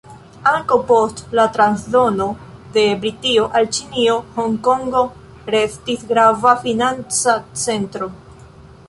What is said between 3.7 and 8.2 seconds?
Ĉinio, Honkongo restis grava financa centro.